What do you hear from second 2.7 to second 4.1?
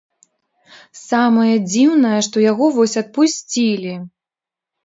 вось адпусцілі!